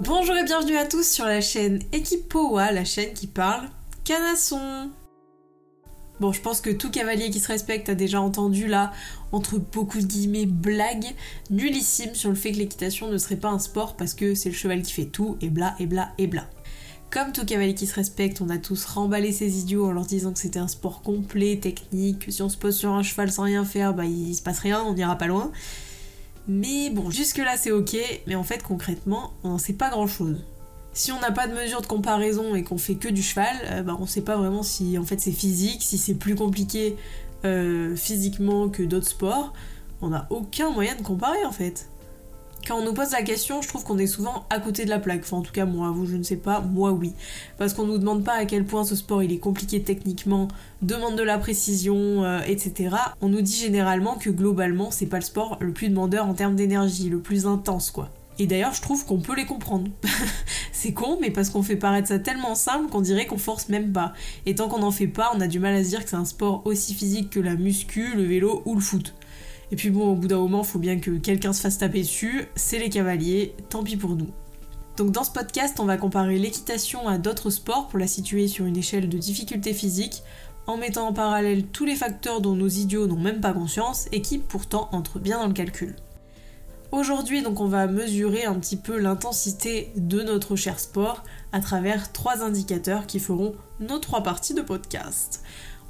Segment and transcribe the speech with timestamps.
[0.00, 3.68] Bonjour et bienvenue à tous sur la chaîne Equipoa, la chaîne qui parle
[4.04, 4.90] canasson.
[6.18, 8.92] Bon, je pense que tout cavalier qui se respecte a déjà entendu là,
[9.30, 11.06] entre beaucoup de guillemets, blague
[11.50, 14.54] nullissime sur le fait que l'équitation ne serait pas un sport parce que c'est le
[14.54, 16.44] cheval qui fait tout, et bla, et bla, et bla.
[17.10, 20.32] Comme tout cavalier qui se respecte, on a tous remballé ces idiots en leur disant
[20.32, 23.44] que c'était un sport complet, technique, que si on se pose sur un cheval sans
[23.44, 25.52] rien faire, bah il se passe rien, on n'ira pas loin.
[26.46, 30.44] Mais bon, jusque-là c'est ok, mais en fait concrètement, on sait pas grand-chose.
[30.92, 33.82] Si on n'a pas de mesure de comparaison et qu'on fait que du cheval, euh,
[33.82, 36.96] bah, on sait pas vraiment si en fait c'est physique, si c'est plus compliqué
[37.44, 39.52] euh, physiquement que d'autres sports.
[40.02, 41.88] On n'a aucun moyen de comparer en fait.
[42.66, 44.98] Quand on nous pose la question, je trouve qu'on est souvent à côté de la
[44.98, 45.20] plaque.
[45.24, 47.12] Enfin, en tout cas, moi, vous, je ne sais pas, moi, oui.
[47.58, 50.48] Parce qu'on nous demande pas à quel point ce sport est compliqué techniquement,
[50.80, 52.96] demande de la précision, euh, etc.
[53.20, 56.56] On nous dit généralement que globalement, c'est pas le sport le plus demandeur en termes
[56.56, 58.08] d'énergie, le plus intense, quoi.
[58.38, 59.90] Et d'ailleurs, je trouve qu'on peut les comprendre.
[60.72, 63.92] c'est con, mais parce qu'on fait paraître ça tellement simple qu'on dirait qu'on force même
[63.92, 64.12] pas.
[64.46, 66.16] Et tant qu'on n'en fait pas, on a du mal à se dire que c'est
[66.16, 69.14] un sport aussi physique que la muscu, le vélo ou le foot.
[69.74, 72.46] Et puis bon, au bout d'un moment, faut bien que quelqu'un se fasse taper dessus,
[72.54, 74.28] c'est les cavaliers, tant pis pour nous.
[74.96, 78.66] Donc dans ce podcast, on va comparer l'équitation à d'autres sports pour la situer sur
[78.66, 80.22] une échelle de difficulté physique,
[80.68, 84.22] en mettant en parallèle tous les facteurs dont nos idiots n'ont même pas conscience et
[84.22, 85.96] qui pourtant entrent bien dans le calcul.
[86.92, 92.12] Aujourd'hui, donc, on va mesurer un petit peu l'intensité de notre cher sport à travers
[92.12, 95.42] trois indicateurs qui feront nos trois parties de podcast.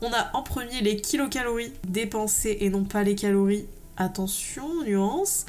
[0.06, 3.64] On a en premier les kilocalories dépensées et non pas les calories.
[3.96, 5.46] Attention, nuance.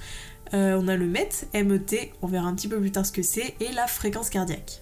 [0.54, 3.22] Euh, on a le MET, MET, on verra un petit peu plus tard ce que
[3.22, 4.82] c'est, et la fréquence cardiaque.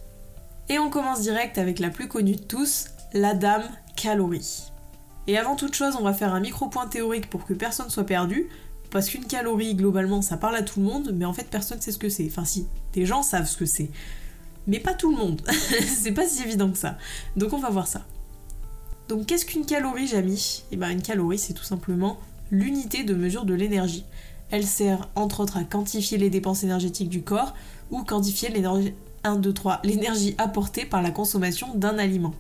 [0.70, 3.64] Et on commence direct avec la plus connue de tous, la dame
[3.96, 4.66] calorie.
[5.26, 8.50] Et avant toute chose, on va faire un micro-point théorique pour que personne soit perdu.
[8.92, 11.92] Parce qu'une calorie, globalement, ça parle à tout le monde, mais en fait, personne sait
[11.92, 12.28] ce que c'est.
[12.28, 13.90] Enfin, si, des gens savent ce que c'est.
[14.68, 15.42] Mais pas tout le monde.
[15.88, 17.00] c'est pas si évident que ça.
[17.36, 18.06] Donc, on va voir ça.
[19.10, 20.64] Donc, qu'est-ce qu'une calorie, Jamy?
[20.72, 22.20] Eh ben, une calorie, c'est tout simplement
[22.52, 24.06] l'unité de mesure de l'énergie.
[24.52, 27.54] Elle sert, entre autres, à quantifier les dépenses énergétiques du corps
[27.92, 28.94] ou quantifier l'énergie
[29.24, 32.34] 1, 2, 3, l'énergie apportée par la consommation d'un aliment.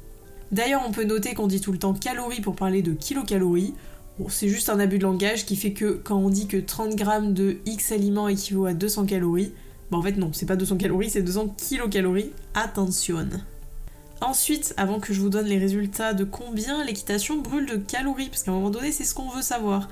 [0.51, 3.73] D'ailleurs, on peut noter qu'on dit tout le temps calories pour parler de kilocalories,
[4.19, 6.95] Bon, c'est juste un abus de langage qui fait que quand on dit que 30
[6.95, 9.53] grammes de X aliments équivaut à 200 calories,
[9.89, 12.31] bah en fait non, c'est pas 200 calories, c'est 200 kilocalories.
[12.53, 13.27] Attention.
[14.23, 18.43] Ensuite, avant que je vous donne les résultats de combien l'équitation brûle de calories, parce
[18.43, 19.89] qu'à un moment donné, c'est ce qu'on veut savoir.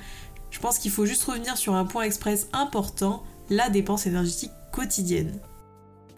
[0.52, 5.38] Je pense qu'il faut juste revenir sur un point express important, la dépense énergétique quotidienne.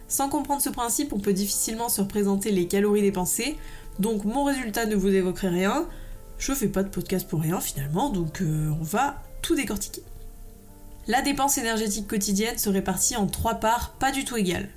[0.06, 3.58] Sans comprendre ce principe, on peut difficilement se représenter les calories dépensées,
[3.98, 5.88] donc mon résultat ne vous évoquerait rien,
[6.38, 10.04] je fais pas de podcast pour rien finalement, donc euh, on va tout décortiquer.
[11.08, 14.68] La dépense énergétique quotidienne se répartit en trois parts pas du tout égales.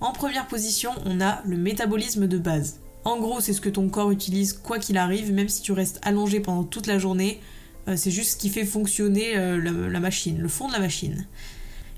[0.00, 2.80] En première position, on a le métabolisme de base.
[3.04, 5.98] En gros, c'est ce que ton corps utilise quoi qu'il arrive, même si tu restes
[6.02, 7.40] allongé pendant toute la journée.
[7.88, 11.26] Euh, c'est juste ce qui fait fonctionner euh, la, machine, le fond de la machine.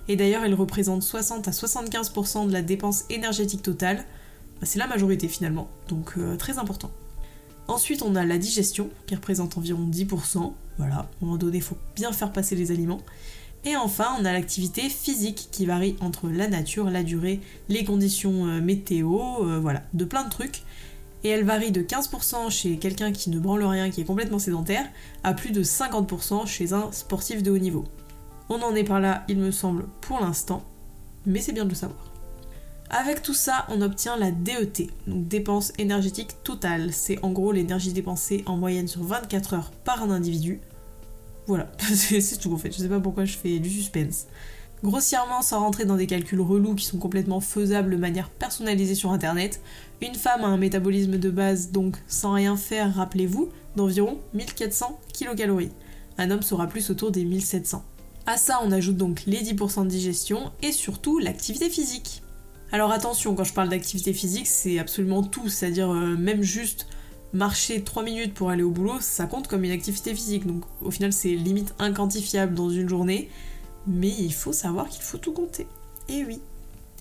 [0.08, 3.98] Et d'ailleurs, il représente 60 à 75% de la dépense énergétique totale.
[4.60, 6.90] Bah, c'est la majorité finalement, donc très important.
[7.68, 10.52] Ensuite, on a la digestion, qui représente environ 10%.
[10.78, 13.00] Voilà, à un moment donné, il faut bien faire passer les aliments.
[13.64, 18.46] Et enfin, on a l'activité physique qui varie entre la nature, la durée, les conditions
[18.46, 20.62] euh, météo, euh, voilà, de plein de trucs.
[21.24, 24.86] Et elle varie de 15% chez quelqu'un qui ne branle rien, qui est complètement sédentaire,
[25.22, 27.84] à plus de 50% chez un sportif de haut niveau.
[28.48, 30.64] On en est par là, il me semble, pour l'instant,
[31.26, 32.10] mais c'est bien de le savoir.
[32.88, 36.92] Avec tout ça, on obtient la DET, donc dépense énergétique totale.
[36.92, 40.60] C'est en gros l'énergie dépensée en moyenne sur 24 heures par un individu.
[41.46, 42.72] Voilà, c'est tout en fait.
[42.72, 44.26] Je sais pas pourquoi je fais du suspense.
[44.82, 49.12] Grossièrement, sans rentrer dans des calculs relous qui sont complètement faisables de manière personnalisée sur
[49.12, 49.60] internet,
[50.00, 55.68] une femme a un métabolisme de base, donc sans rien faire, rappelez-vous, d'environ 1400 kcal.
[56.16, 57.84] Un homme sera plus autour des 1700.
[58.24, 62.22] À ça, on ajoute donc les 10% de digestion et surtout l'activité physique.
[62.72, 66.86] Alors attention, quand je parle d'activité physique, c'est absolument tout, c'est-à-dire euh, même juste
[67.32, 70.46] marcher 3 minutes pour aller au boulot, ça compte comme une activité physique.
[70.46, 73.28] Donc au final, c'est limite inquantifiable dans une journée,
[73.86, 75.66] mais il faut savoir qu'il faut tout compter.
[76.08, 76.40] Et oui.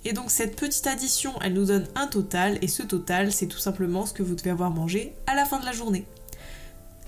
[0.05, 3.57] Et donc cette petite addition, elle nous donne un total, et ce total, c'est tout
[3.57, 6.05] simplement ce que vous devez avoir mangé à la fin de la journée.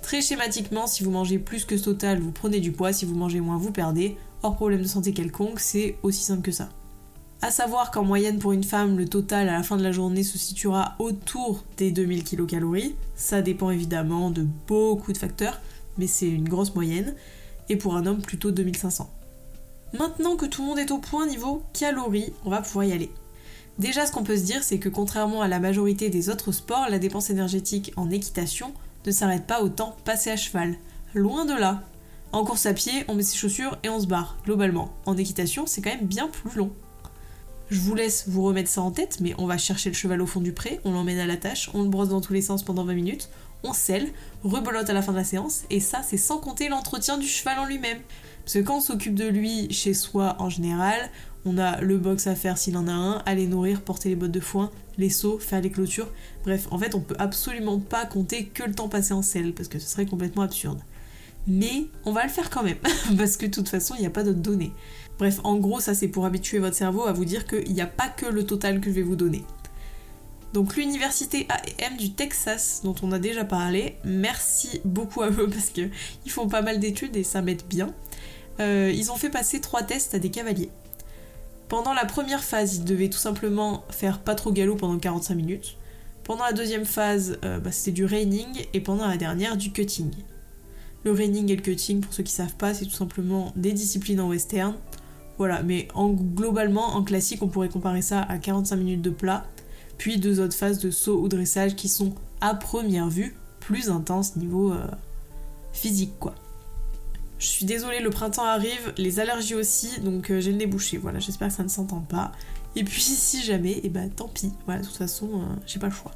[0.02, 3.16] Très schématiquement, si vous mangez plus que ce total, vous prenez du poids, si vous
[3.16, 4.18] mangez moins, vous perdez.
[4.44, 6.70] Hors problème de santé quelconque, c'est aussi simple que ça.
[7.44, 10.22] À savoir qu'en moyenne pour une femme, le total à la fin de la journée
[10.22, 12.64] se situera autour des 2000 kcal.
[13.16, 15.60] Ça dépend évidemment de beaucoup de facteurs,
[15.98, 17.16] mais c'est une grosse moyenne.
[17.68, 19.10] Et pour un homme, plutôt 2500.
[19.98, 23.10] Maintenant que tout le monde est au point niveau calories, on va pouvoir y aller.
[23.80, 26.90] Déjà, ce qu'on peut se dire, c'est que contrairement à la majorité des autres sports,
[26.92, 28.72] la dépense énergétique en équitation
[29.08, 30.76] ne s'arrête pas au temps passé à cheval.
[31.16, 31.82] Loin de là.
[32.34, 34.94] En course à pied, on met ses chaussures et on se barre, globalement.
[35.08, 36.72] En équitation, c'est quand même bien plus long.
[37.72, 40.26] Je vous laisse vous remettre ça en tête, mais on va chercher le cheval au
[40.26, 42.64] fond du pré, on l'emmène à la tâche, on le brosse dans tous les sens
[42.64, 43.30] pendant 20 minutes,
[43.64, 44.10] on selle,
[44.44, 47.60] rebolote à la fin de la séance, et ça, c'est sans compter l'entretien du cheval
[47.60, 48.00] en lui-même.
[48.44, 51.00] Parce que quand on s'occupe de lui chez soi en général,
[51.46, 54.32] on a le box à faire s'il en a un, aller nourrir, porter les bottes
[54.32, 56.10] de foin, les seaux, faire les clôtures.
[56.44, 59.70] Bref, en fait, on peut absolument pas compter que le temps passé en selle, parce
[59.70, 60.82] que ce serait complètement absurde.
[61.48, 62.78] Mais on va le faire quand même,
[63.18, 64.74] parce que de toute façon, il n'y a pas d'autres données.
[65.22, 67.86] Bref, en gros, ça c'est pour habituer votre cerveau à vous dire qu'il n'y a
[67.86, 69.44] pas que le total que je vais vous donner.
[70.52, 71.46] Donc l'université
[71.78, 75.92] AM du Texas, dont on a déjà parlé, merci beaucoup à eux parce qu'ils
[76.26, 77.94] font pas mal d'études et ça m'aide bien.
[78.60, 80.72] Euh, ils ont fait passer trois tests à des cavaliers.
[81.70, 85.78] Pendant la première phase, ils devaient tout simplement faire pas trop galop pendant 45 minutes.
[86.24, 90.10] Pendant la deuxième phase, euh, bah, c'était du reining et pendant la dernière, du cutting.
[91.04, 94.20] Le reining et le cutting, pour ceux qui savent pas, c'est tout simplement des disciplines
[94.20, 94.74] en western.
[95.42, 99.44] Voilà, mais en, globalement, en classique, on pourrait comparer ça à 45 minutes de plat,
[99.98, 104.36] puis deux autres phases de saut ou dressage qui sont, à première vue, plus intenses
[104.36, 104.86] niveau euh,
[105.74, 106.36] physique, quoi.
[107.40, 110.70] Je suis désolée, le printemps arrive, les allergies aussi, donc euh, j'ai le nez.
[111.02, 112.34] Voilà, j'espère que ça ne s'entend pas.
[112.76, 114.52] Et puis si jamais, et eh ben tant pis.
[114.68, 116.12] Voilà, de toute façon, euh, j'ai pas le choix.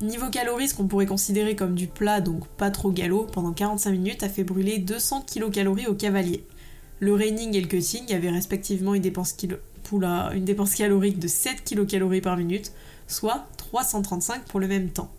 [0.00, 3.92] Niveau calories, ce qu'on pourrait considérer comme du plat, donc pas trop galop, pendant 45
[3.92, 6.44] minutes a fait brûler 200 kcal au cavalier.
[7.00, 9.34] Le reining et le cutting avaient respectivement une dépense,
[10.76, 12.72] calorique de 7 kcal par minute,
[13.06, 15.10] soit 335 pour le même temps.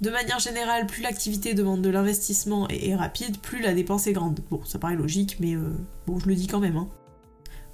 [0.00, 4.12] De manière générale, plus l'activité demande de l'investissement et est rapide, plus la dépense est
[4.12, 4.40] grande.
[4.50, 5.70] Bon, ça paraît logique, mais euh,
[6.08, 6.76] bon, je le dis quand même.
[6.76, 6.88] Hein.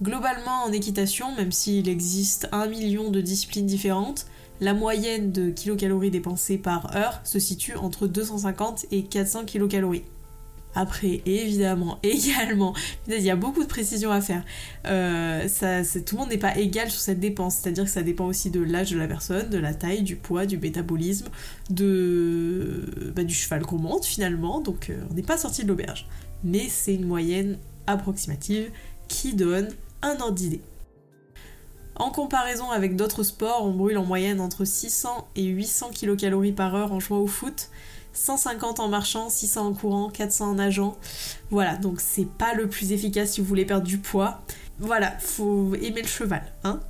[0.03, 4.27] Globalement, en équitation, même s'il existe un million de disciplines différentes,
[4.61, 10.05] la moyenne de kilocalories dépensées par heure se situe entre 250 et 400 kilocalories.
[10.75, 12.75] Après, évidemment, également,
[13.09, 14.45] il y a beaucoup de précisions à faire.
[14.87, 15.49] Euh,
[16.07, 18.61] tout le monde n'est pas égal sur cette dépense, c'est-à-dire que ça dépend aussi de
[18.61, 21.29] l'âge de la personne, de la taille, du poids, du métabolisme,
[21.71, 26.07] de, bah, du cheval qu'on monte finalement, donc euh, on n'est pas sorti de l'auberge.
[26.45, 28.71] Mais c'est une moyenne approximative
[29.09, 29.69] qui donne
[30.03, 30.61] un ordre d'idée.
[31.97, 36.77] En comparaison avec d'autres sports, on brûle en moyenne entre 600 et 800 kcal par
[36.77, 37.71] heure en jouant au foot,
[38.13, 40.97] 150 en marchant, 600 en courant, 400 en nageant.
[41.51, 44.43] Voilà, donc c'est pas le plus efficace si vous voulez perdre du poids.
[44.79, 46.81] Voilà, faut aimer le cheval, hein.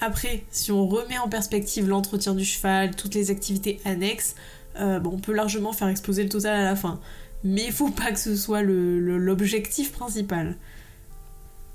[0.00, 4.34] Après, si on remet en perspective l'entretien du cheval, toutes les activités annexes,
[4.80, 6.98] euh, on peut largement faire exploser le total à la fin.
[7.44, 10.56] Mais il faut pas que ce soit l'objectif principal.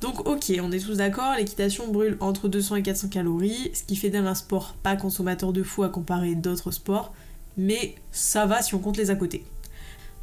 [0.02, 3.96] Donc ok, on est tous d'accord, l'équitation brûle entre 200 et 400 calories, ce qui
[3.96, 7.14] fait d'elle un sport pas consommateur de fou à comparer d'autres sports,
[7.58, 9.44] mais ça va si on compte les à côté.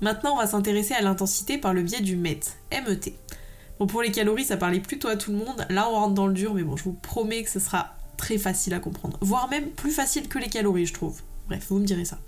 [0.01, 2.41] Maintenant, on va s'intéresser à l'intensité par le biais du MET,
[2.73, 3.15] MET.
[3.79, 5.67] Bon, pour les calories, ça parlait plutôt à tout le monde.
[5.71, 8.39] Là, on rentre dans le dur, mais bon, je vous promets que ce sera très
[8.39, 9.19] facile à comprendre.
[9.21, 11.23] Voire même plus facile que les calories, je trouve.
[11.49, 12.19] Bref, vous me direz ça.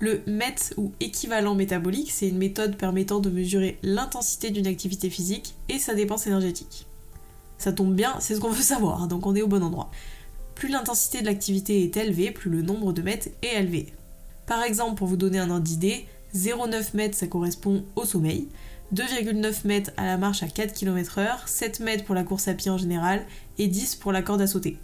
[0.00, 5.54] Le MET ou équivalent métabolique, c'est une méthode permettant de mesurer l'intensité d'une activité physique
[5.68, 6.86] et sa dépense énergétique.
[7.56, 9.90] Ça tombe bien, c'est ce qu'on veut savoir, hein, donc on est au bon endroit.
[10.54, 13.92] Plus l'intensité de l'activité est élevée, plus le nombre de mètres est élevé.
[14.46, 18.48] Par exemple, pour vous donner un ordre d'idée, 0,9 mètres ça correspond au sommeil,
[18.94, 22.70] 2,9 mètres à la marche à 4 km/h, 7 mètres pour la course à pied
[22.70, 23.24] en général
[23.58, 24.78] et 10 pour la corde à sauter.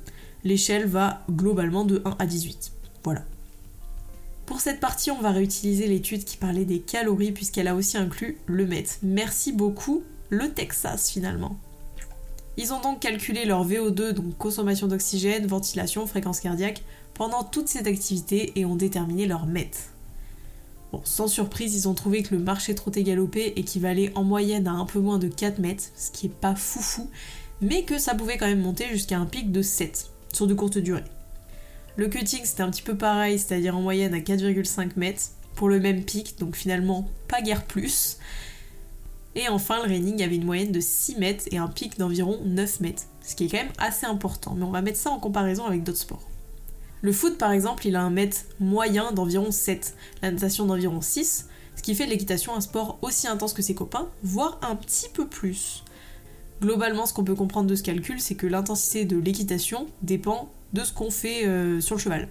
[0.44, 2.72] L'échelle va globalement de 1 à 18.
[3.04, 3.24] Voilà.
[4.46, 8.38] Pour cette partie, on va réutiliser l'étude qui parlait des calories puisqu'elle a aussi inclus
[8.46, 8.94] le mètre.
[9.02, 11.56] Merci beaucoup, le Texas finalement.
[12.62, 16.82] Ils ont donc calculé leur VO2, donc consommation d'oxygène, ventilation, fréquence cardiaque,
[17.14, 19.70] pendant toute cette activité et ont déterminé leur MET.
[20.92, 24.72] Bon, sans surprise, ils ont trouvé que le marché trotté galopé équivalait en moyenne à
[24.72, 27.08] un peu moins de 4 mètres, ce qui est pas foufou,
[27.62, 30.76] mais que ça pouvait quand même monter jusqu'à un pic de 7 sur de courtes
[30.76, 31.04] durées.
[31.96, 35.80] Le cutting c'était un petit peu pareil, c'est-à-dire en moyenne à 4,5 mètres pour le
[35.80, 38.18] même pic, donc finalement pas guère plus.
[39.36, 42.80] Et enfin, le reining avait une moyenne de 6 mètres et un pic d'environ 9
[42.80, 45.66] mètres, ce qui est quand même assez important, mais on va mettre ça en comparaison
[45.66, 46.28] avec d'autres sports.
[47.02, 51.46] Le foot, par exemple, il a un mètre moyen d'environ 7, la natation d'environ 6,
[51.76, 55.08] ce qui fait de l'équitation un sport aussi intense que ses copains, voire un petit
[55.08, 55.84] peu plus.
[56.60, 60.84] Globalement, ce qu'on peut comprendre de ce calcul, c'est que l'intensité de l'équitation dépend de
[60.84, 62.28] ce qu'on fait euh, sur le cheval.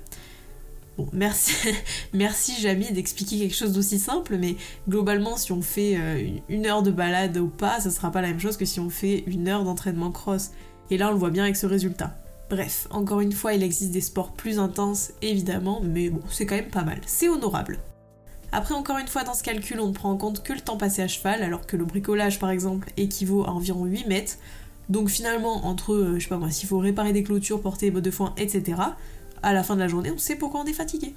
[1.13, 1.53] Merci,
[2.13, 4.56] merci Jamie d'expliquer quelque chose d'aussi simple, mais
[4.88, 8.29] globalement, si on fait euh, une heure de balade au pas, ça sera pas la
[8.29, 10.51] même chose que si on fait une heure d'entraînement cross.
[10.91, 12.15] Et là, on le voit bien avec ce résultat.
[12.50, 16.56] Bref, encore une fois, il existe des sports plus intenses, évidemment, mais bon, c'est quand
[16.56, 17.00] même pas mal.
[17.06, 17.79] C'est honorable.
[18.51, 20.77] Après, encore une fois, dans ce calcul, on ne prend en compte que le temps
[20.77, 24.38] passé à cheval, alors que le bricolage, par exemple, équivaut à environ 8 mètres.
[24.89, 27.91] Donc finalement, entre, euh, je sais pas moi, s'il faut réparer des clôtures, porter des
[27.91, 28.82] bottes de foin, etc.,
[29.43, 31.13] à la fin de la journée, on sait pourquoi on est fatigué.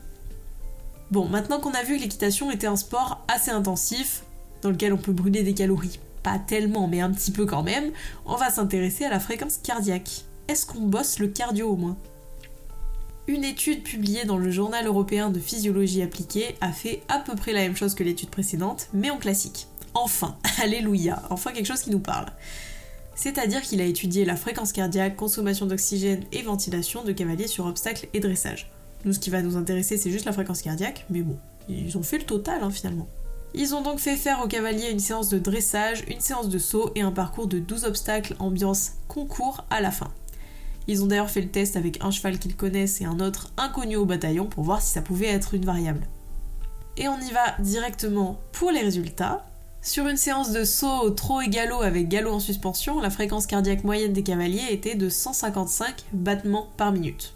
[1.11, 4.23] Bon, maintenant qu'on a vu que l'équitation était un sport assez intensif,
[4.63, 7.93] dans lequel on peut brûler des calories, pas tellement, mais un petit peu quand même,
[8.25, 10.25] on va s'intéresser à la fréquence cardiaque.
[10.49, 11.97] Est-ce qu'on bosse le cardio au moins?
[13.29, 17.53] Une étude publiée dans le Journal européen de physiologie appliquée a fait à peu près
[17.53, 19.69] la même chose que l'étude précédente, mais en classique.
[19.95, 22.27] Enfin, alléluia, enfin quelque chose qui nous parle.
[23.15, 28.09] C'est-à-dire qu'il a étudié la fréquence cardiaque, consommation d'oxygène et ventilation de cavaliers sur obstacles
[28.15, 28.71] et dressage.
[29.05, 31.37] Nous, ce qui va nous intéresser, c'est juste la fréquence cardiaque, mais bon,
[31.69, 33.09] ils ont fait le total hein, finalement.
[33.55, 36.91] Ils ont donc fait faire aux cavaliers une séance de dressage, une séance de saut
[36.95, 40.11] et un parcours de 12 obstacles ambiance concours à la fin.
[40.89, 43.97] Ils ont d'ailleurs fait le test avec un cheval qu'ils connaissent et un autre inconnu
[43.97, 46.07] au bataillon pour voir si ça pouvait être une variable.
[46.97, 49.47] Et on y va directement pour les résultats.
[49.85, 53.83] Sur une séance de saut trot et galop avec galop en suspension, la fréquence cardiaque
[53.83, 57.35] moyenne des cavaliers était de 155 battements par minute.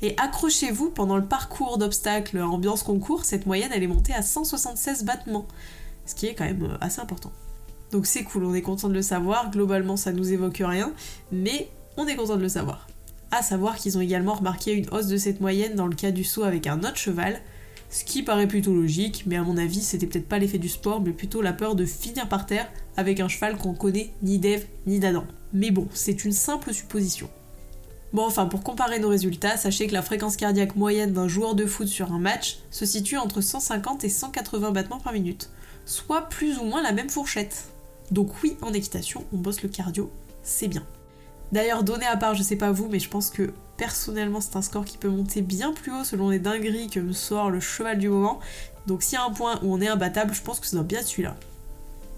[0.00, 5.04] Et accrochez-vous, pendant le parcours d'obstacles ambiance concours, cette moyenne elle est montée à 176
[5.04, 5.48] battements,
[6.06, 7.32] ce qui est quand même euh, assez important.
[7.90, 10.92] Donc c'est cool, on est content de le savoir, globalement ça nous évoque rien,
[11.32, 12.86] mais on est content de le savoir.
[13.32, 16.22] À savoir qu'ils ont également remarqué une hausse de cette moyenne dans le cas du
[16.22, 17.40] saut avec un autre cheval,
[17.90, 21.00] ce qui paraît plutôt logique, mais à mon avis c'était peut-être pas l'effet du sport,
[21.00, 24.66] mais plutôt la peur de finir par terre avec un cheval qu'on connaît ni d'Ève
[24.86, 25.24] ni d'Adam.
[25.52, 27.30] Mais bon, c'est une simple supposition.
[28.12, 31.66] Bon enfin, pour comparer nos résultats, sachez que la fréquence cardiaque moyenne d'un joueur de
[31.66, 35.50] foot sur un match se situe entre 150 et 180 battements par minute,
[35.84, 37.66] soit plus ou moins la même fourchette.
[38.10, 40.10] Donc oui, en équitation, on bosse le cardio,
[40.42, 40.86] c'est bien.
[41.52, 44.62] D'ailleurs, donné à part, je sais pas vous, mais je pense que personnellement c'est un
[44.62, 47.98] score qui peut monter bien plus haut selon les dingueries que me sort le cheval
[47.98, 48.40] du moment.
[48.86, 50.84] Donc s'il y a un point où on est imbattable, je pense que ça doit
[50.84, 51.36] bien celui-là.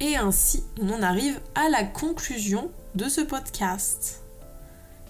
[0.00, 4.22] Et ainsi, on en arrive à la conclusion de ce podcast.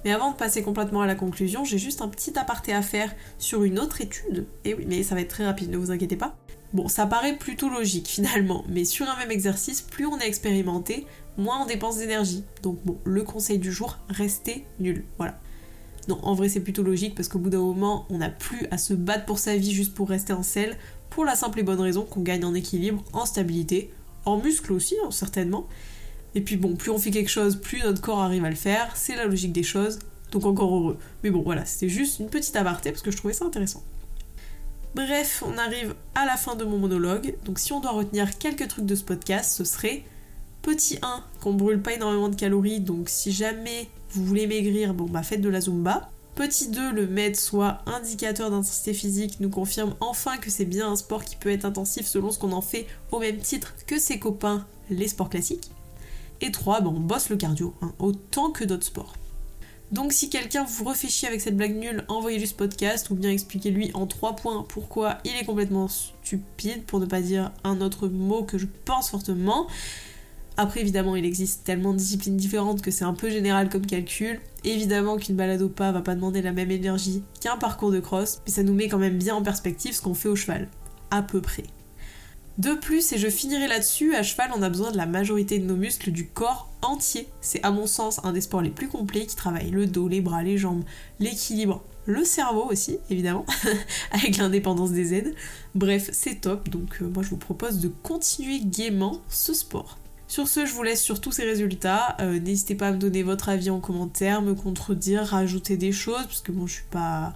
[0.05, 3.15] Mais avant de passer complètement à la conclusion, j'ai juste un petit aparté à faire
[3.39, 4.47] sur une autre étude.
[4.65, 6.37] Et oui, mais ça va être très rapide, ne vous inquiétez pas.
[6.73, 11.07] Bon, ça paraît plutôt logique finalement, mais sur un même exercice, plus on est expérimenté,
[11.37, 12.45] moins on dépense d'énergie.
[12.63, 15.05] Donc bon, le conseil du jour, restez nul.
[15.19, 15.39] Voilà.
[16.11, 18.79] Non, en vrai c'est plutôt logique parce qu'au bout d'un moment, on n'a plus à
[18.79, 20.77] se battre pour sa vie juste pour rester en selle,
[21.09, 23.93] pour la simple et bonne raison qu'on gagne en équilibre, en stabilité,
[24.25, 25.69] en muscle aussi, hein, certainement.
[26.35, 28.91] Et puis bon, plus on fait quelque chose, plus notre corps arrive à le faire,
[28.97, 30.01] c'est la logique des choses,
[30.33, 30.99] donc encore heureux.
[31.23, 33.85] Mais bon, voilà, c'était juste une petite aparté parce que je trouvais ça intéressant.
[34.97, 38.67] Bref, on arrive à la fin de mon monologue, donc si on doit retenir quelques
[38.67, 40.03] trucs de ce podcast, ce serait
[40.63, 45.07] Petit 1, qu'on brûle pas énormément de calories, donc si jamais vous voulez maigrir, bon
[45.07, 46.11] bah faites de la zumba.
[46.35, 50.97] Petit 2, le MED, soit indicateur d'intensité physique, nous confirme enfin que c'est bien un
[50.97, 54.19] sport qui peut être intensif selon ce qu'on en fait au même titre que ses
[54.19, 55.71] copains, les sports classiques.
[56.41, 59.15] Et 3, bon, on bosse le cardio, hein, autant que d'autres sports.
[59.93, 63.31] Donc si quelqu'un vous refait chier avec cette blague nulle, envoyez-lui ce podcast ou bien
[63.31, 68.09] expliquez-lui en 3 points pourquoi il est complètement stupide, pour ne pas dire un autre
[68.09, 69.67] mot que je pense fortement.
[70.61, 74.41] Après, évidemment, il existe tellement de disciplines différentes que c'est un peu général comme calcul.
[74.63, 78.43] Évidemment qu'une balade au pas va pas demander la même énergie qu'un parcours de cross,
[78.45, 80.69] mais ça nous met quand même bien en perspective ce qu'on fait au cheval.
[81.11, 81.63] À peu près.
[82.59, 85.65] De plus, et je finirai là-dessus, à cheval, on a besoin de la majorité de
[85.65, 87.27] nos muscles du corps entier.
[87.41, 90.21] C'est à mon sens un des sports les plus complets qui travaille le dos, les
[90.21, 90.85] bras, les jambes,
[91.21, 93.47] l'équilibre, le cerveau aussi, évidemment,
[94.11, 95.35] avec l'indépendance des aides.
[95.75, 99.97] Bref, c'est top, donc euh, moi je vous propose de continuer gaiement ce sport.
[100.31, 102.17] Sur ce, je vous laisse sur tous ces résultats.
[102.21, 106.23] Euh, n'hésitez pas à me donner votre avis en commentaire, me contredire, rajouter des choses,
[106.23, 107.35] parce que bon, je suis pas.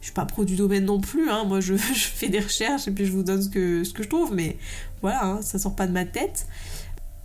[0.00, 1.44] Je suis pas pro du domaine non plus, hein.
[1.44, 4.08] moi je, fais des recherches et puis je vous donne ce que, ce que je
[4.08, 4.56] trouve, mais
[5.00, 6.48] voilà, hein, ça sort pas de ma tête.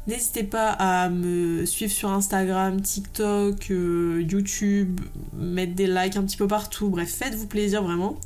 [0.05, 5.01] N'hésitez pas à me suivre sur Instagram, TikTok, euh, YouTube,
[5.35, 8.19] mettre des likes un petit peu partout, bref, faites-vous plaisir vraiment.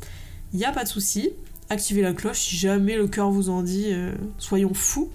[0.51, 1.29] Il n'y a pas de souci.
[1.69, 5.09] Activez la cloche si jamais le cœur vous en dit, euh, soyons fous.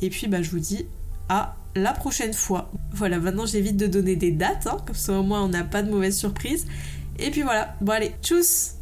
[0.00, 0.86] Et puis bah, je vous dis
[1.28, 2.70] à la prochaine fois.
[2.92, 5.82] Voilà, maintenant j'évite de donner des dates, hein, comme ça au moins on n'a pas
[5.82, 6.66] de mauvaises surprises.
[7.18, 8.73] Et puis voilà, bon allez, tchuss